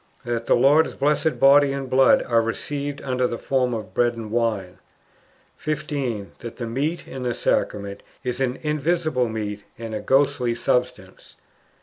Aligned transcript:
That 0.25 0.47
the 0.47 0.55
Lord's 0.55 0.95
Blessed 0.95 1.39
Body 1.39 1.71
and 1.71 1.87
Blood 1.87 2.23
are 2.23 2.41
received 2.41 3.03
under 3.03 3.27
the 3.27 3.37
form 3.37 3.71
of 3.71 3.93
bread 3.93 4.15
and 4.15 4.31
wine. 4.31 4.79
15. 5.57 6.31
That 6.39 6.55
the 6.57 6.65
meat 6.65 7.07
in 7.07 7.21
the 7.21 7.35
Sacrament 7.35 8.01
is 8.23 8.41
an 8.41 8.57
invisible 8.63 9.29
meat 9.29 9.63
and 9.77 9.93
a 9.93 9.99
ghostly 9.99 10.55
substance. 10.55 11.35